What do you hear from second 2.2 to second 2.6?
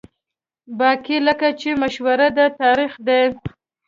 ده،